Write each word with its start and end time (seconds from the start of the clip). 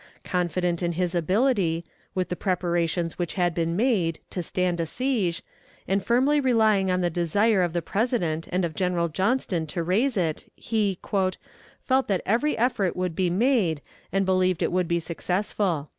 Confident 0.25 0.81
in 0.81 0.93
his 0.93 1.13
ability, 1.13 1.85
with 2.15 2.29
the 2.29 2.35
preparations 2.35 3.19
which 3.19 3.35
had 3.35 3.53
been 3.53 3.75
made, 3.75 4.17
to 4.31 4.41
stand 4.41 4.79
a 4.79 4.85
siege, 4.87 5.43
and 5.87 6.03
firmly 6.03 6.39
relying 6.39 6.89
on 6.89 7.01
the 7.01 7.11
desire 7.11 7.61
of 7.61 7.71
the 7.73 7.83
President 7.83 8.47
and 8.51 8.65
of 8.65 8.73
General 8.73 9.09
Johnston 9.09 9.67
to 9.67 9.83
raise 9.83 10.17
it, 10.17 10.51
he 10.55 10.97
"felt 11.03 12.07
that 12.07 12.21
every 12.25 12.57
effort 12.57 12.95
would 12.95 13.15
be 13.15 13.29
made, 13.29 13.79
and 14.11 14.25
believed 14.25 14.63
it 14.63 14.71
would 14.71 14.87
be 14.87 14.99
successful." 14.99 15.89